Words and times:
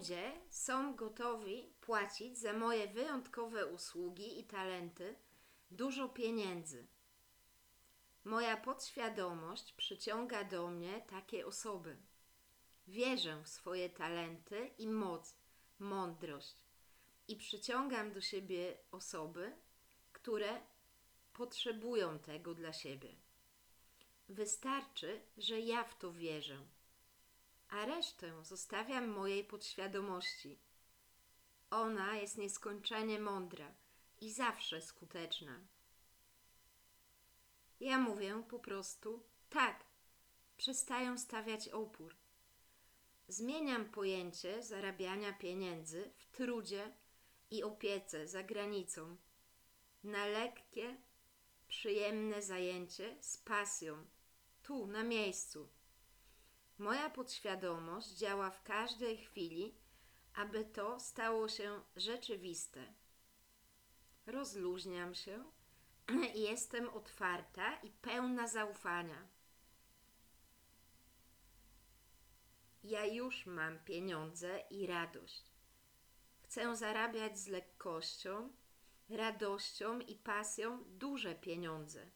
ludzie 0.00 0.32
są 0.50 0.96
gotowi 0.96 1.72
płacić 1.80 2.38
za 2.38 2.52
moje 2.52 2.88
wyjątkowe 2.88 3.66
usługi 3.66 4.40
i 4.40 4.44
talenty 4.44 5.14
dużo 5.70 6.08
pieniędzy. 6.08 6.86
Moja 8.24 8.56
podświadomość 8.56 9.72
przyciąga 9.72 10.44
do 10.44 10.68
mnie 10.68 11.00
takie 11.10 11.46
osoby. 11.46 11.96
Wierzę 12.88 13.42
w 13.44 13.48
swoje 13.48 13.90
talenty 13.90 14.70
i 14.78 14.88
moc, 14.88 15.34
mądrość 15.78 16.56
i 17.28 17.36
przyciągam 17.36 18.12
do 18.12 18.20
siebie 18.20 18.76
osoby, 18.90 19.52
które 20.12 20.60
potrzebują 21.32 22.18
tego 22.18 22.54
dla 22.54 22.72
siebie. 22.72 23.14
Wystarczy, 24.28 25.20
że 25.38 25.60
ja 25.60 25.84
w 25.84 25.98
to 25.98 26.12
wierzę, 26.12 26.58
a 27.70 27.86
resztę 27.86 28.44
zostawiam 28.44 29.08
mojej 29.08 29.44
podświadomości. 29.44 30.58
Ona 31.70 32.16
jest 32.16 32.38
nieskończenie 32.38 33.20
mądra 33.20 33.74
i 34.20 34.32
zawsze 34.32 34.82
skuteczna. 34.82 35.60
Ja 37.80 37.98
mówię 37.98 38.42
po 38.48 38.58
prostu 38.58 39.22
tak, 39.50 39.84
przestaję 40.56 41.18
stawiać 41.18 41.68
opór. 41.68 42.16
Zmieniam 43.28 43.84
pojęcie 43.84 44.62
zarabiania 44.62 45.32
pieniędzy 45.32 46.10
w 46.16 46.26
trudzie 46.26 46.92
i 47.50 47.62
opiece 47.62 48.28
za 48.28 48.42
granicą 48.42 49.16
na 50.04 50.26
lekkie, 50.26 50.96
przyjemne 51.68 52.42
zajęcie 52.42 53.16
z 53.20 53.36
pasją, 53.36 54.04
tu, 54.62 54.86
na 54.86 55.04
miejscu. 55.04 55.68
Moja 56.80 57.10
podświadomość 57.10 58.08
działa 58.08 58.50
w 58.50 58.62
każdej 58.62 59.16
chwili, 59.16 59.74
aby 60.34 60.64
to 60.64 61.00
stało 61.00 61.48
się 61.48 61.80
rzeczywiste. 61.96 62.94
Rozluźniam 64.26 65.14
się 65.14 65.44
jestem 66.50 66.88
otwarta 66.88 67.80
i 67.82 67.90
pełna 67.90 68.48
zaufania. 68.48 69.28
Ja 72.84 73.06
już 73.06 73.46
mam 73.46 73.78
pieniądze 73.78 74.62
i 74.70 74.86
radość. 74.86 75.44
Chcę 76.42 76.76
zarabiać 76.76 77.38
z 77.38 77.46
lekkością, 77.46 78.52
radością 79.08 80.00
i 80.00 80.14
pasją 80.14 80.84
duże 80.84 81.34
pieniądze, 81.34 82.10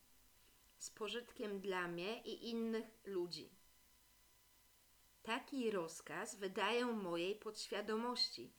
z 0.79 0.91
pożytkiem 0.91 1.61
dla 1.61 1.89
mnie 1.89 2.23
i 2.23 2.48
innych 2.51 2.85
ludzi. 3.05 3.64
Taki 5.25 5.70
rozkaz 5.70 6.34
wydaję 6.34 6.86
mojej 6.86 7.36
podświadomości 7.36 8.53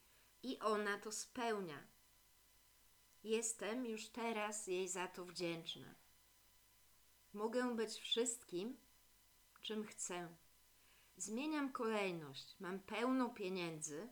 i 0.44 0.60
ona 0.60 1.00
to 1.00 1.12
spełnia. 1.12 1.88
Jestem 3.24 3.86
już 3.86 4.08
teraz 4.10 4.68
jej 4.68 4.88
za 4.88 5.08
to 5.08 5.26
wdzięczna. 5.26 5.96
Mogę 7.34 7.76
być 7.76 7.94
wszystkim, 7.94 8.78
czym 9.62 9.86
chcę. 9.86 10.36
Zmieniam 11.18 11.72
kolejność. 11.72 12.56
Mam 12.60 12.80
pełno 12.80 13.30
pieniędzy, 13.30 14.10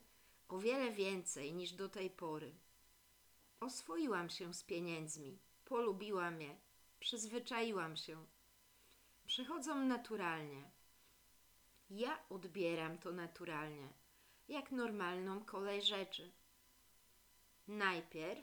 o 0.47 0.59
wiele 0.59 0.91
więcej 0.91 1.53
niż 1.53 1.71
do 1.71 1.89
tej 1.89 2.09
pory. 2.09 2.55
Oswoiłam 3.59 4.29
się 4.29 4.53
z 4.53 4.63
pieniędzmi, 4.63 5.39
polubiłam 5.65 6.41
je, 6.41 6.57
przyzwyczaiłam 6.99 7.97
się. 7.97 8.25
Przychodzą 9.25 9.85
naturalnie. 9.85 10.82
Ja 11.95 12.19
odbieram 12.29 12.97
to 12.97 13.11
naturalnie, 13.11 13.87
jak 14.47 14.71
normalną 14.71 15.45
kolej 15.45 15.81
rzeczy. 15.81 16.31
Najpierw 17.67 18.41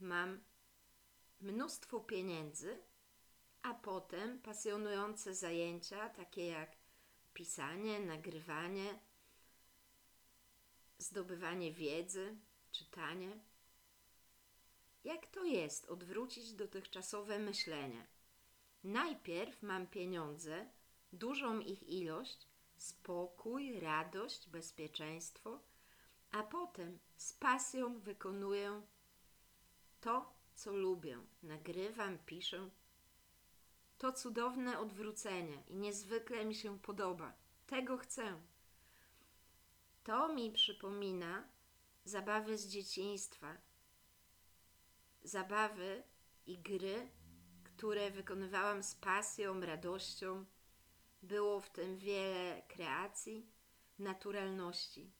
mam 0.00 0.40
mnóstwo 1.40 2.00
pieniędzy, 2.00 2.78
a 3.62 3.74
potem 3.74 4.38
pasjonujące 4.38 5.34
zajęcia, 5.34 6.08
takie 6.08 6.46
jak 6.46 6.70
pisanie, 7.34 8.00
nagrywanie, 8.00 8.98
zdobywanie 10.98 11.72
wiedzy, 11.72 12.36
czytanie. 12.72 13.38
Jak 15.04 15.26
to 15.26 15.44
jest 15.44 15.88
odwrócić 15.88 16.52
dotychczasowe 16.52 17.38
myślenie? 17.38 18.06
Najpierw 18.84 19.62
mam 19.62 19.86
pieniądze, 19.86 20.70
dużą 21.12 21.60
ich 21.60 21.88
ilość, 21.88 22.51
spokój, 22.82 23.80
radość, 23.80 24.48
bezpieczeństwo, 24.48 25.60
a 26.30 26.42
potem 26.42 26.98
z 27.16 27.32
pasją 27.32 28.00
wykonuję 28.00 28.82
to, 30.00 30.34
co 30.54 30.72
lubię. 30.72 31.18
Nagrywam, 31.42 32.18
piszę. 32.18 32.70
To 33.98 34.12
cudowne 34.12 34.78
odwrócenie 34.78 35.62
i 35.68 35.76
niezwykle 35.76 36.44
mi 36.44 36.54
się 36.54 36.78
podoba. 36.78 37.32
Tego 37.66 37.98
chcę. 37.98 38.40
To 40.04 40.34
mi 40.34 40.52
przypomina 40.52 41.48
zabawy 42.04 42.58
z 42.58 42.68
dzieciństwa. 42.68 43.56
Zabawy 45.22 46.02
i 46.46 46.58
gry, 46.58 47.08
które 47.64 48.10
wykonywałam 48.10 48.82
z 48.82 48.94
pasją, 48.94 49.60
radością. 49.60 50.44
Było 51.22 51.60
w 51.60 51.70
tym 51.70 51.98
wiele 51.98 52.62
kreacji, 52.68 53.46
naturalności. 53.98 55.12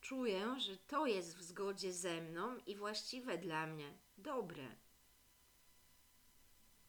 Czuję, 0.00 0.60
że 0.60 0.76
to 0.76 1.06
jest 1.06 1.36
w 1.36 1.42
zgodzie 1.42 1.92
ze 1.92 2.20
mną 2.20 2.56
i 2.66 2.76
właściwe 2.76 3.38
dla 3.38 3.66
mnie, 3.66 3.98
dobre. 4.18 4.76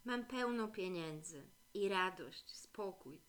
Mam 0.05 0.25
pełno 0.25 0.67
pieniędzy 0.67 1.49
i 1.73 1.89
radość, 1.89 2.55
spokój. 2.57 3.21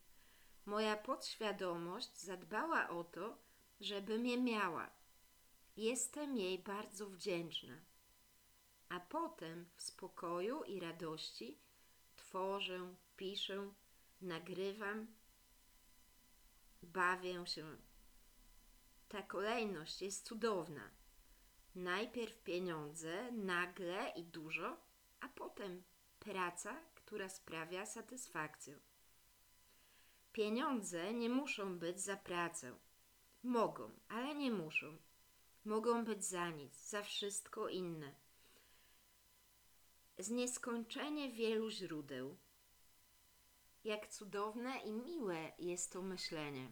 Moja 0.67 0.97
podświadomość 0.97 2.21
zadbała 2.21 2.89
o 2.89 3.05
to, 3.05 3.39
żebym 3.81 4.27
je 4.27 4.41
miała. 4.41 4.91
Jestem 5.77 6.37
jej 6.37 6.59
bardzo 6.59 7.07
wdzięczna. 7.07 7.75
A 8.89 9.01
potem 9.01 9.67
w 9.77 9.83
spokoju 9.83 10.63
i 10.65 10.81
radości 10.81 11.59
tworzę, 12.17 12.95
piszę, 13.17 13.73
nagrywam, 14.23 15.07
bawię 16.83 17.47
się. 17.47 17.77
Ta 19.09 19.23
kolejność 19.23 20.03
jest 20.03 20.27
cudowna. 20.27 20.91
Najpierw 21.75 22.43
pieniądze, 22.43 23.33
nagle 23.33 24.13
i 24.17 24.25
dużo, 24.25 24.77
a 25.21 25.29
potem 25.29 25.83
praca, 26.19 26.81
która 26.95 27.29
sprawia 27.29 27.87
satysfakcję. 27.87 28.79
Pieniądze 30.33 31.15
nie 31.15 31.29
muszą 31.29 31.79
być 31.79 32.01
za 32.01 32.17
pracę. 32.17 32.79
Mogą, 33.43 33.91
ale 34.09 34.35
nie 34.35 34.51
muszą. 34.51 34.97
Mogą 35.65 36.05
być 36.05 36.25
za 36.25 36.51
nic, 36.51 36.89
za 36.89 37.03
wszystko 37.03 37.69
inne. 37.69 38.15
Z 40.19 40.31
nieskończenie 40.31 41.33
wielu 41.33 41.71
źródeł. 41.71 42.37
Jak 43.85 44.09
cudowne 44.09 44.79
i 44.79 44.93
miłe 44.93 45.53
jest 45.59 45.93
to 45.93 46.03
myślenie. 46.03 46.69